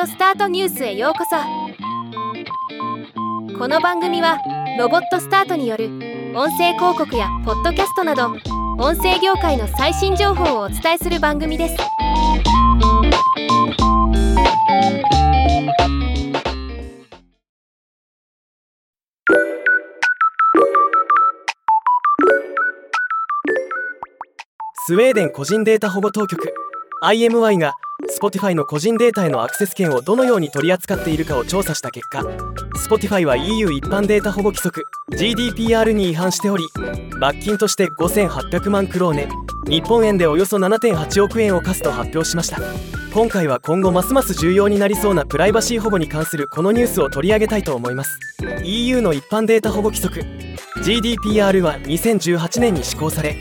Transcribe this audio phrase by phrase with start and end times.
[0.00, 1.36] オスタートニュースへようこそ。
[3.58, 4.38] この番組は
[4.78, 5.86] ロボットスタートによる
[6.34, 8.28] 音声広告やポッドキャストなど
[8.78, 11.76] 音声業界の最新情報をお伝えする番組です。
[24.84, 26.52] スウェーデン個人データ保護当局
[27.04, 27.74] IMY が
[28.20, 32.20] Spotify の個人データへのアクセス権をどのように取り扱っているかを調査した結果
[32.88, 36.64] Spotify は EU 一般データ保護規則 GDPR に違反しており
[37.20, 39.28] 罰金として5800万クローネ
[39.68, 42.58] 日本円でおよそ7.8億円を課すと発表しました。
[43.14, 48.18] 今回は今後ますます重要になりそうなプライバシー保護に関するこのニュースを取り上げたいと思います。
[48.64, 50.20] EU の一般データ保護規則
[50.82, 53.36] GDPR は2018年に施行され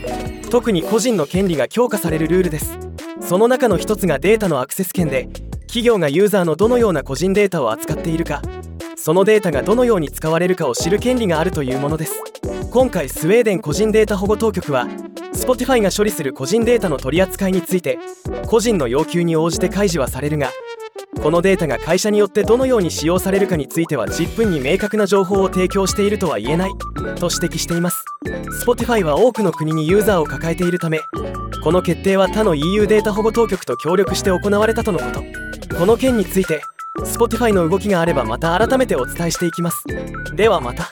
[0.52, 2.91] 特に個人の権利が強化されるルールです。
[3.32, 5.30] その中の一つがデータのアクセス権で
[5.62, 8.42] 企業がユーザーのどのような個人データを扱っているか
[8.98, 12.22] そのデータがどのように使われるかを知る権利があるというものです。
[12.70, 14.86] 今回スウェーデン個人データ保護当局は
[15.34, 18.00] Spotify が処理する個人データの取り扱いについて
[18.48, 20.52] 個人の要求に応じて開示はされるが
[21.24, 26.72] このデータが会社によってどのように使用されるかについては10分に明確な情報を提供しているとは言えない
[27.16, 28.04] と指摘しています。
[28.66, 31.00] Spotify は多くの国にユーザーを抱えているため
[31.64, 35.24] この決定は他の EU データ保護当局と協力して行われたとのこと。
[35.78, 36.62] この件について
[37.00, 39.84] Spotify の動きがあればまた改めてお伝えしていきます。
[40.36, 40.92] ではまた。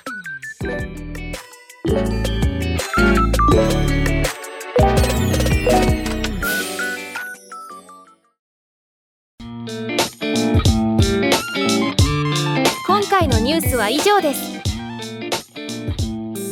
[12.85, 14.59] 今回のニュースは以上です。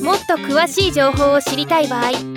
[0.04, 2.12] もっと詳しい情報を知りたい場合「